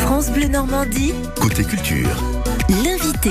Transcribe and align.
France 0.00 0.30
Bleu 0.30 0.48
Normandie, 0.48 1.12
Côté 1.40 1.64
culture. 1.64 2.08
l'invité. 2.68 3.30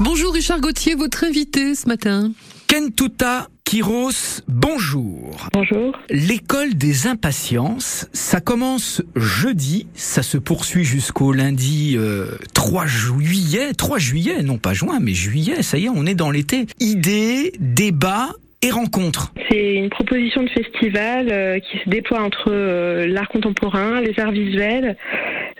Bonjour 0.00 0.32
Richard 0.32 0.60
Gauthier, 0.60 0.94
votre 0.94 1.24
invité 1.24 1.74
ce 1.74 1.86
matin. 1.88 2.32
Kentuta 2.66 3.48
Kiros, 3.64 4.42
bonjour. 4.48 5.48
Bonjour. 5.52 5.96
L'école 6.10 6.74
des 6.74 7.06
impatiences, 7.06 8.06
ça 8.12 8.40
commence 8.40 9.02
jeudi, 9.16 9.86
ça 9.94 10.22
se 10.22 10.36
poursuit 10.38 10.84
jusqu'au 10.84 11.32
lundi 11.32 11.94
euh, 11.96 12.36
3 12.54 12.86
juillet, 12.86 13.72
3 13.74 13.98
juillet, 13.98 14.42
non 14.42 14.58
pas 14.58 14.74
juin, 14.74 14.98
mais 15.00 15.14
juillet, 15.14 15.62
ça 15.62 15.78
y 15.78 15.86
est, 15.86 15.88
on 15.88 16.06
est 16.06 16.14
dans 16.14 16.30
l'été. 16.30 16.66
Idées, 16.80 17.52
débats 17.58 18.32
et 18.64 18.70
rencontres. 18.70 19.32
C'est 19.50 19.74
une 19.74 19.90
proposition 19.90 20.42
de 20.42 20.48
festival 20.48 21.28
euh, 21.30 21.58
qui 21.58 21.78
se 21.78 21.88
déploie 21.88 22.22
entre 22.22 22.50
euh, 22.50 23.06
l'art 23.06 23.28
contemporain, 23.28 24.00
les 24.00 24.18
arts 24.18 24.32
visuels, 24.32 24.96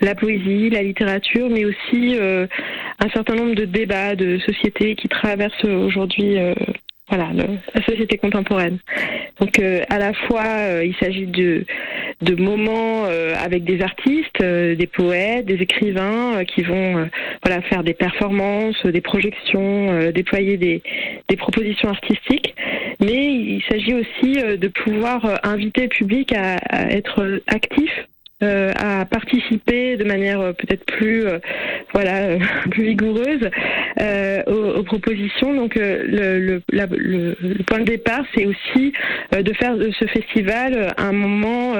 la 0.01 0.15
poésie, 0.15 0.69
la 0.71 0.81
littérature, 0.81 1.47
mais 1.49 1.65
aussi 1.65 2.15
euh, 2.17 2.47
un 2.99 3.09
certain 3.09 3.35
nombre 3.35 3.53
de 3.53 3.65
débats 3.65 4.15
de 4.15 4.39
société 4.39 4.95
qui 4.95 5.07
traversent 5.07 5.63
aujourd'hui 5.63 6.37
voilà, 7.07 7.29
la 7.35 7.83
société 7.83 8.17
contemporaine. 8.17 8.79
Donc 9.39 9.59
à 9.59 9.99
la 9.99 10.13
fois, 10.13 10.83
il 10.83 10.95
s'agit 10.99 11.27
de, 11.27 11.65
de 12.21 12.41
moments 12.41 13.05
avec 13.05 13.63
des 13.63 13.81
artistes, 13.81 14.41
des 14.41 14.87
poètes, 14.87 15.45
des 15.45 15.61
écrivains 15.61 16.43
qui 16.45 16.63
vont 16.63 17.07
voilà, 17.43 17.61
faire 17.63 17.83
des 17.83 17.93
performances, 17.93 18.83
des 18.85 19.01
projections, 19.01 20.11
déployer 20.11 20.57
des, 20.57 20.81
des 21.29 21.35
propositions 21.35 21.89
artistiques. 21.89 22.55
Mais 23.05 23.33
il 23.35 23.63
s'agit 23.69 23.93
aussi 23.93 24.39
euh, 24.39 24.57
de 24.57 24.67
pouvoir 24.67 25.25
euh, 25.25 25.35
inviter 25.43 25.83
le 25.83 25.89
public 25.89 26.33
à, 26.33 26.55
à 26.69 26.89
être 26.91 27.21
euh, 27.21 27.39
actif. 27.47 27.91
euh, 28.43 28.73
à 28.75 29.05
participer 29.05 29.95
de 29.95 30.03
manière 30.03 30.41
euh, 30.41 30.51
peut-être 30.51 30.85
plus 30.97 31.25
euh, 31.25 31.39
voilà 31.93 32.37
plus 32.71 32.83
vigoureuse 32.91 33.49
aux, 34.47 34.79
aux 34.79 34.83
propositions 34.83 35.53
donc 35.53 35.75
le, 35.75 36.39
le, 36.47 36.61
la- 36.69 36.85
le- 36.85 37.37
le 37.41 37.63
point 37.63 37.79
de 37.79 37.85
départ 37.85 38.25
c'est 38.35 38.45
aussi 38.45 38.91
de 39.31 39.53
faire 39.53 39.77
de 39.77 39.89
ce 39.97 40.05
festival 40.05 40.93
un 40.97 41.13
moment 41.13 41.75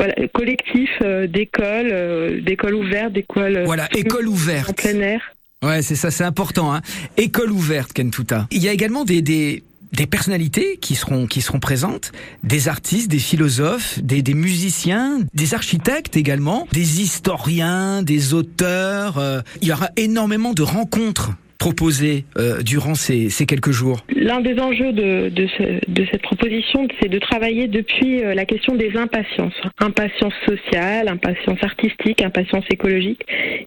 voilà 0.00 0.14
collectif 0.34 0.90
d'écoles 1.28 2.42
d'écoles 2.42 2.74
ouvertes 2.74 3.12
d'écoles 3.12 3.56
euh, 3.58 3.64
Voilà, 3.64 3.88
école 3.96 4.26
en 4.28 4.32
ouverte. 4.32 4.76
plein 4.82 5.00
air 5.00 5.20
Ouais, 5.64 5.80
c'est 5.82 5.94
ça, 5.94 6.10
c'est 6.10 6.24
important. 6.24 6.74
Hein. 6.74 6.80
École 7.16 7.52
ouverte, 7.52 7.92
Kentuta. 7.92 8.48
Il 8.50 8.60
y 8.64 8.68
a 8.68 8.72
également 8.72 9.04
des, 9.04 9.22
des, 9.22 9.62
des 9.92 10.06
personnalités 10.06 10.78
qui 10.80 10.94
seront, 10.94 11.26
qui 11.26 11.40
seront 11.40 11.60
présentes, 11.60 12.12
des 12.42 12.68
artistes, 12.68 13.10
des 13.10 13.18
philosophes, 13.18 13.98
des, 14.02 14.22
des 14.22 14.34
musiciens, 14.34 15.20
des 15.34 15.54
architectes 15.54 16.16
également, 16.16 16.66
des 16.72 17.00
historiens, 17.02 18.02
des 18.02 18.34
auteurs. 18.34 19.18
euh, 19.18 19.40
il 19.60 19.68
y 19.68 19.72
aura 19.72 19.88
énormément 19.96 20.52
de 20.52 20.62
rencontres 20.62 21.32
proposées 21.58 22.24
euh, 22.38 22.60
durant 22.62 22.96
ces, 22.96 23.30
ces 23.30 23.46
quelques 23.46 23.70
jours. 23.70 24.04
L'un 24.16 24.40
des 24.40 24.58
enjeux 24.58 24.92
de, 24.92 25.28
de, 25.28 25.46
ce- 25.56 25.90
de 25.92 26.06
cette 26.10 26.22
proposition, 26.22 26.88
c'est 27.00 27.08
de 27.08 27.20
travailler 27.20 27.68
depuis 27.68 28.24
euh, 28.24 28.34
la 28.34 28.44
question 28.46 28.74
des 28.74 28.96
impatiences. 28.96 29.54
Impatience 29.78 30.32
sociale, 30.44 31.06
impatience 31.06 31.58
artistique, 31.62 32.20
impatience 32.20 32.64
écologique. 32.72 33.20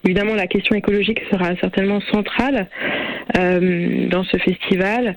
Évidemment, 0.04 0.34
la 0.34 0.46
question 0.46 0.74
écologique 0.76 1.22
sera 1.30 1.56
certainement 1.56 2.02
centrale 2.12 2.68
dans 3.34 4.24
ce 4.24 4.36
festival. 4.38 5.16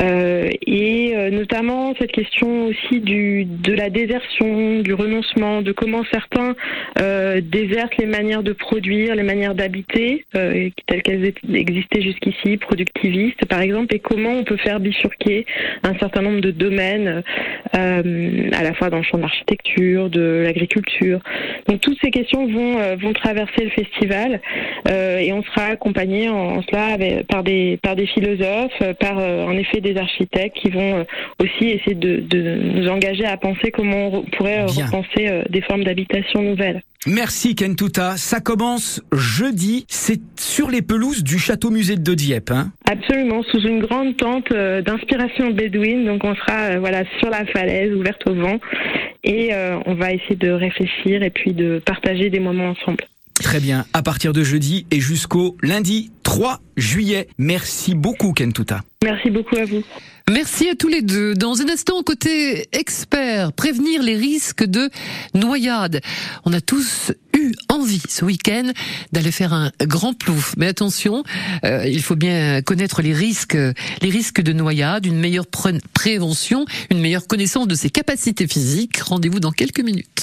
Euh, 0.00 0.48
et 0.66 1.12
euh, 1.14 1.30
notamment 1.30 1.94
cette 1.98 2.12
question 2.12 2.66
aussi 2.66 3.00
du, 3.00 3.44
de 3.44 3.72
la 3.72 3.90
désertion, 3.90 4.80
du 4.80 4.94
renoncement, 4.94 5.62
de 5.62 5.72
comment 5.72 6.02
certains 6.12 6.54
euh, 7.00 7.40
désertent 7.42 7.96
les 7.98 8.06
manières 8.06 8.42
de 8.42 8.52
produire, 8.52 9.14
les 9.14 9.22
manières 9.22 9.54
d'habiter, 9.54 10.24
euh, 10.36 10.68
telles 10.86 11.02
qu'elles 11.02 11.32
existaient 11.54 12.02
jusqu'ici, 12.02 12.56
productivistes 12.56 13.44
par 13.46 13.60
exemple, 13.60 13.94
et 13.94 13.98
comment 13.98 14.32
on 14.38 14.44
peut 14.44 14.56
faire 14.56 14.80
bifurquer 14.80 15.46
un 15.82 15.96
certain 15.98 16.22
nombre 16.22 16.40
de 16.40 16.50
domaines, 16.50 17.22
euh, 17.76 18.50
à 18.52 18.62
la 18.62 18.72
fois 18.74 18.90
dans 18.90 18.98
le 18.98 19.02
champ 19.02 19.18
de 19.18 19.22
l'architecture, 19.22 20.08
de 20.10 20.42
l'agriculture. 20.44 21.20
Donc 21.68 21.80
toutes 21.80 21.98
ces 22.02 22.10
questions 22.10 22.46
vont, 22.46 22.78
euh, 22.78 22.96
vont 22.96 23.12
traverser 23.12 23.64
le 23.64 23.70
festival 23.70 24.40
euh, 24.88 25.18
et 25.18 25.32
on 25.32 25.42
sera 25.42 25.66
accompagné 25.66 26.28
en, 26.28 26.58
en 26.58 26.62
cela 26.62 26.86
avec- 26.94 27.26
par, 27.26 27.42
des, 27.42 27.49
par 27.82 27.96
des 27.96 28.06
philosophes, 28.06 28.72
euh, 28.82 28.94
par 28.94 29.18
euh, 29.18 29.44
en 29.44 29.52
effet 29.52 29.80
des 29.80 29.96
architectes 29.96 30.56
qui 30.56 30.70
vont 30.70 30.98
euh, 30.98 31.04
aussi 31.40 31.70
essayer 31.70 31.94
de, 31.94 32.20
de 32.20 32.54
nous 32.56 32.88
engager 32.88 33.24
à 33.24 33.36
penser 33.36 33.70
comment 33.70 34.08
on 34.12 34.22
pourrait 34.22 34.66
Bien. 34.66 34.86
repenser 34.86 35.42
des 35.48 35.60
formes 35.62 35.84
d'habitation 35.84 36.42
nouvelles. 36.42 36.82
Merci 37.06 37.54
Kentuta. 37.54 38.16
Ça 38.16 38.40
commence 38.40 39.02
jeudi. 39.12 39.86
C'est 39.88 40.20
sur 40.38 40.68
les 40.70 40.82
pelouses 40.82 41.24
du 41.24 41.38
château 41.38 41.70
musée 41.70 41.96
de 41.96 42.14
Dieppe. 42.14 42.50
Hein. 42.50 42.72
Absolument, 42.90 43.42
sous 43.44 43.60
une 43.60 43.80
grande 43.80 44.16
tente 44.18 44.52
d'inspiration 44.52 45.50
bédouine. 45.50 46.04
Donc 46.04 46.24
on 46.24 46.34
sera 46.34 46.78
voilà 46.78 47.04
sur 47.18 47.30
la 47.30 47.46
falaise, 47.46 47.94
ouverte 47.94 48.22
au 48.26 48.34
vent, 48.34 48.58
et 49.24 49.52
euh, 49.52 49.78
on 49.86 49.94
va 49.94 50.12
essayer 50.12 50.36
de 50.36 50.50
réfléchir 50.50 51.22
et 51.22 51.30
puis 51.30 51.52
de 51.52 51.80
partager 51.84 52.30
des 52.30 52.40
moments 52.40 52.70
ensemble. 52.70 53.04
Très 53.42 53.60
bien. 53.60 53.86
À 53.92 54.02
partir 54.02 54.32
de 54.32 54.42
jeudi 54.42 54.86
et 54.90 55.00
jusqu'au 55.00 55.56
lundi 55.62 56.10
3 56.22 56.60
juillet. 56.76 57.28
Merci 57.38 57.94
beaucoup 57.94 58.32
Kentuta. 58.32 58.82
Merci 59.02 59.30
beaucoup 59.30 59.56
à 59.56 59.64
vous. 59.64 59.82
Merci 60.30 60.68
à 60.68 60.76
tous 60.76 60.86
les 60.86 61.02
deux. 61.02 61.34
Dans 61.34 61.60
un 61.60 61.68
instant, 61.68 62.02
côté 62.04 62.68
expert, 62.70 63.52
prévenir 63.52 64.02
les 64.02 64.14
risques 64.14 64.64
de 64.64 64.88
noyade. 65.34 66.00
On 66.44 66.52
a 66.52 66.60
tous 66.60 67.10
eu 67.36 67.52
envie 67.68 68.02
ce 68.08 68.24
week-end 68.24 68.70
d'aller 69.10 69.32
faire 69.32 69.52
un 69.52 69.72
grand 69.80 70.12
plouf. 70.12 70.54
Mais 70.56 70.66
attention, 70.68 71.24
euh, 71.64 71.84
il 71.86 72.02
faut 72.02 72.14
bien 72.14 72.62
connaître 72.62 73.02
les 73.02 73.12
risques, 73.12 73.56
les 73.56 74.08
risques 74.08 74.40
de 74.40 74.52
noyade, 74.52 75.06
une 75.06 75.18
meilleure 75.18 75.46
prévention, 75.48 76.64
une 76.90 77.00
meilleure 77.00 77.26
connaissance 77.26 77.66
de 77.66 77.74
ses 77.74 77.90
capacités 77.90 78.46
physiques. 78.46 78.98
Rendez-vous 78.98 79.40
dans 79.40 79.52
quelques 79.52 79.80
minutes. 79.80 80.10